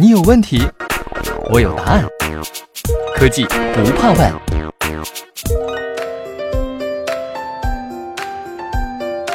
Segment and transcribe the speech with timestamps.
[0.00, 0.62] 你有问题，
[1.50, 2.06] 我有答案。
[3.16, 4.32] 科技不怕问。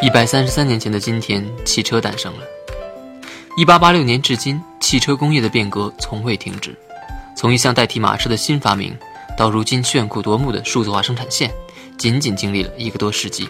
[0.02, 2.40] 一百三十三年前的今天，汽车诞生了。
[3.58, 6.74] 一八八六年至今，汽车工业的变革从未停止。
[7.36, 8.98] 从一项代替马车的新发明，
[9.38, 11.52] 到如今炫酷夺目的数字化生产线，
[11.98, 13.50] 仅仅经历了一个多世纪。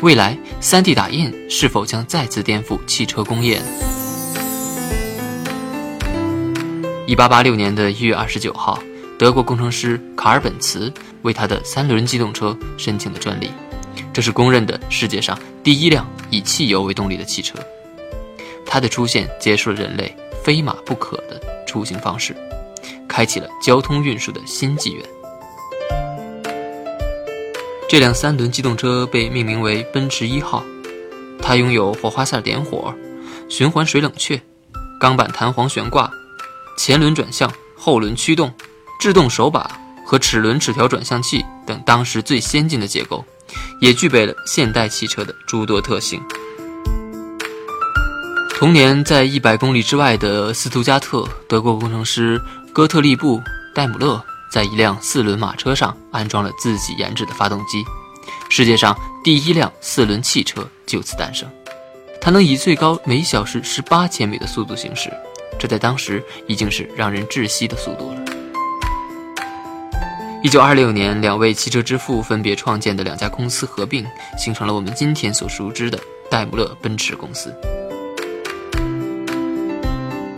[0.00, 3.62] 未来，3D 打印是否将再次颠覆汽车工业？
[7.06, 8.78] 一八八六年的一月二十九号，
[9.18, 10.90] 德国工程师卡尔本茨
[11.20, 13.50] 为他的三轮机动车申请了专利，
[14.10, 17.58] 这是公认的世界上第一辆以汽油为动力的汽车。
[18.64, 22.34] 它的出现结束了人类非马不可的出行方式，
[23.06, 25.04] 开启了交通运输的新纪元。
[27.86, 30.64] 这辆三轮机动车被命名为奔驰一号，
[31.42, 32.94] 它拥有火花塞点火、
[33.50, 34.40] 循环水冷却、
[34.98, 36.10] 钢板弹簧悬挂、
[36.76, 38.52] 前轮转向、后轮驱动、
[39.00, 43.24] 制动手把和齿轮齿条转向器等当时最先进的结构，
[43.80, 46.22] 也具备了现代汽车的诸多特性。
[48.56, 52.40] 同年，在一百公里之外的斯图加特，德国工程师
[52.72, 53.38] 哥特利布·
[53.74, 54.22] 戴姆勒。
[54.52, 57.84] 在一辆四轮马车上安装了自己研制的发动机，
[58.48, 61.50] 世界上第一辆四轮汽车就此诞生。
[62.20, 65.12] 它能以最高每小时十八千米的速度行驶，
[65.58, 68.20] 这在当时已经是让人窒息的速度了。
[70.42, 74.04] 一九二六年，两位汽车之父分别创建的两家公司合并，
[74.36, 75.98] 形成了我们今天所熟知的
[76.30, 77.50] 戴姆勒奔驰公司。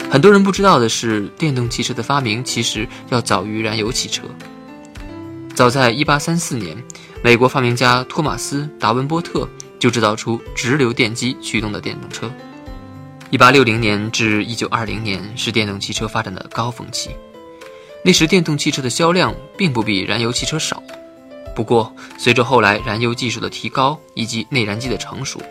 [0.08, 4.22] 很多人不知道的是，电动汽车的发明其实要早于燃油汽车。
[5.54, 6.76] 早在1834年，
[7.22, 9.48] 美国发明家托马斯·达文波特
[9.80, 12.30] 就制造出直流电机驱动的电动车。
[13.32, 17.10] 1860年至1920年是电动汽车发展的高峰期，
[18.04, 20.82] 那时电动汽车的销量并不比燃油汽车少。
[21.54, 25.42] 不过，随着后来燃油技术的提高以及内燃机的成熟，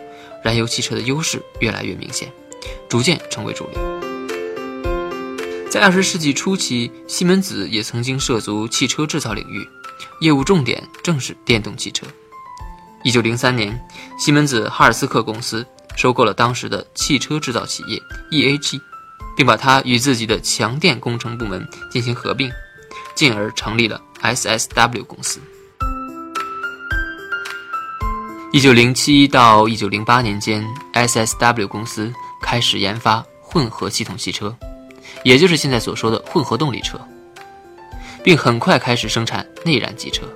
[0.42, 2.32] 燃油汽车的优势越来越明显，
[2.88, 3.80] 逐渐成为主流。
[5.68, 9.68] 在二十世纪初期，西门子也曾经涉足汽车制造领域，
[10.20, 12.06] 业务重点正是电动汽车。
[13.02, 13.78] 一九零三年，
[14.18, 18.80] 西门子哈尔斯克公司收购了当时的汽车制造企业 EAG，
[19.36, 22.50] 并把它与自己的强电工程部门进行合并，
[23.14, 25.40] 进而成立了 SSW 公司。
[28.52, 34.56] 一九零七到一九零八年间，SSW 公司开始研发混合系统汽车。
[35.22, 37.00] 也就是现在所说的混合动力车，
[38.22, 40.26] 并很快开始生产内燃机车。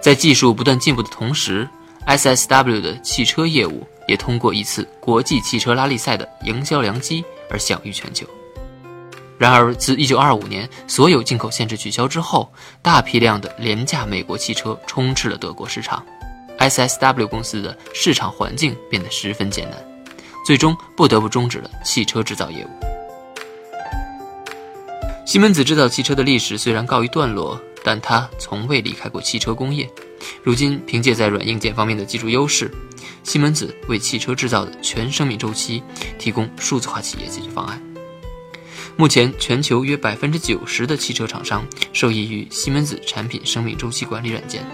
[0.00, 1.68] 在技术不断进步的同时
[2.06, 8.26] ，SSW 的汽车业务也通过一次国际汽车拉力赛的营销良机而享誉全球。
[9.36, 16.04] 然而，自1925年所有进口限制取消之后，大批量的廉价美国汽车充斥了德国市场
[16.58, 19.78] ，SSW 公司的市场环境变得十分艰难，
[20.46, 22.68] 最终不得不终止了汽车制造业务。
[25.26, 29.90] 西门子制造汽车的历史虽然告一段落，但它从未离开过汽车工业。
[30.42, 32.70] 如今，凭借在软硬件方面的技术优势，
[33.22, 35.82] 西门子为汽车制造的全生命周期
[36.18, 37.82] 提供数字化企业解决方案。
[38.96, 44.64] 目前，全球约百分之九十的汽车厂商受益于西门子产品生命周期管理软件。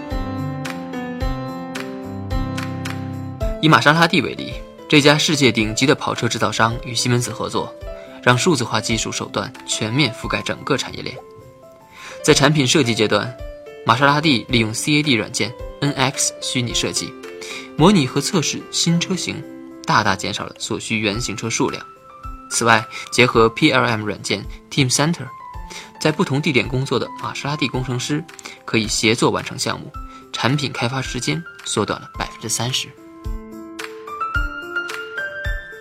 [3.61, 4.53] 以玛莎拉蒂为例，
[4.87, 7.73] 这家世界顶级的跑车制造商与西门子合作。
[8.23, 11.17] 让数字化技术手段全面覆盖整个产业链。
[12.23, 13.35] 在产品设计阶段，
[13.83, 17.11] 玛莎拉蒂利用 CAD 软件 NX 虚拟设计，
[17.75, 19.43] 模拟和测试新车型，
[19.85, 21.83] 大大减少了所需原型车数量。
[22.51, 25.25] 此外，结合 PLM 软件 Team Center，
[25.99, 28.23] 在不同地点工作的玛莎拉蒂工程师
[28.65, 29.91] 可以协作完成项目，
[30.31, 32.87] 产品开发时间缩短了百分之三十。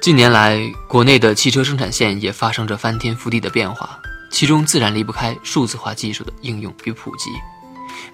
[0.01, 0.59] 近年来，
[0.89, 7.29] 国内的汽车生产线也发生着翻天覆地的变化，其中自然离不开数字化技术的应用与普及。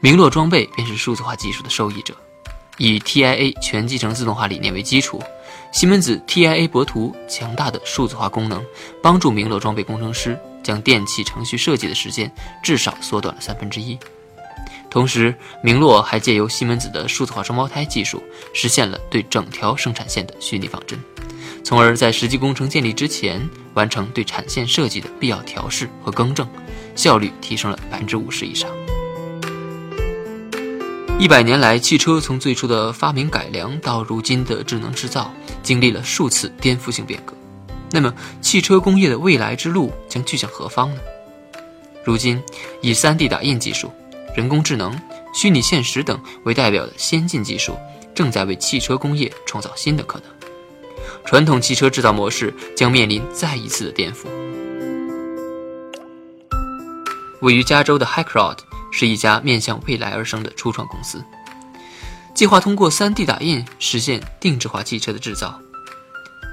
[0.01, 2.15] 明洛装备便是数字化技术的受益者。
[2.79, 5.23] 以 TIA 全集成自动化理念为基础，
[5.73, 8.63] 西门子 TIA 博图强大的数字化功能，
[9.03, 12.31] 帮助明洛装备工程师将电气程序设计的时间
[12.63, 13.99] 至少缩短了三分之一。
[14.91, 20.99] 同时，明洛还借由西门子的数字化双胞胎技术，实现了对整条生产线的虚拟仿真。
[21.65, 26.47] 从而在实际工程建立之前完成对产线设计的必要调试和更正，
[26.95, 28.71] 效率提升了百分之五十以上。
[31.19, 35.33] 一百年来，汽车从最初的发明改良到如今的智能制造，
[35.63, 37.33] 经历了数次颠覆性变革。
[37.91, 41.01] 那么，汽车工业的未来之路将去向何方呢？
[42.05, 42.43] 如今，
[42.83, 43.91] 以 3D 打印技术、
[44.37, 44.95] 人工智能、
[45.33, 47.75] 虚拟现实等为代表的先进技术，
[48.15, 50.29] 正在为汽车工业创造新的可能。
[51.25, 54.27] 传统汽车制造模式将面临再一次的颠覆。
[57.41, 58.59] 位于加州的 High CROD
[58.97, 61.23] 是一家面向未来而生的初创公司，
[62.35, 65.61] 计划通过 3D 打印实现定制化汽车的制造。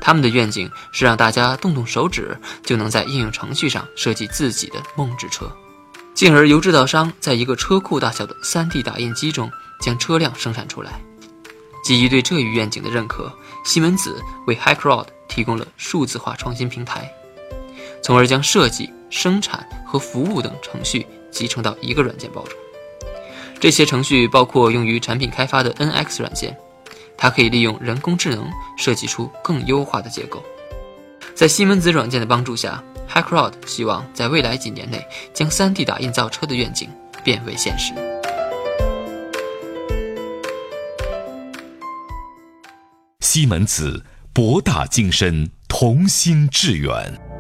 [0.02, 5.50] 他们的愿景是让大家动动手指就能在应用程序上设计自己的梦之车，
[6.14, 9.50] 进而由制造商在一个车库大小的 3D 打印机中
[9.80, 11.00] 将车辆生产出来。
[11.82, 13.32] 基于对这一愿景的认可，
[13.64, 17.10] 西门子为 h i c r o d 提供了数字化创新平台，
[18.04, 22.54] 从而将设计、生产和服务等程序集成到一个软件包中。
[23.60, 26.56] 这些程序包括用于产品开发的 NX 软件。
[27.16, 30.44] 它可以利用人工智能设计出更优化的结构。
[31.34, 36.90] 在西门子软件的帮助下，Hickrod 希望在未来几年内将 3D 打印造车的愿景
[37.24, 37.94] 变为现实。
[43.22, 44.04] 西门子
[44.34, 47.33] 博大精深，同心致远。